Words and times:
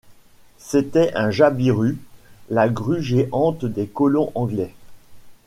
C’était 0.57 1.13
un 1.13 1.29
«jabiru,» 1.29 1.99
la 2.49 2.69
grue 2.69 3.03
géante 3.03 3.65
des 3.65 3.85
colons 3.85 4.31
anglais. 4.33 4.73